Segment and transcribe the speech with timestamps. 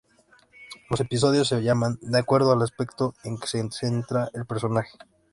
[0.89, 4.97] Los episodios se llaman de acuerdo al aspecto en que se centra el personaje.